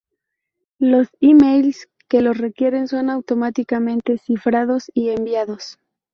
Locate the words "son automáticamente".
2.87-4.17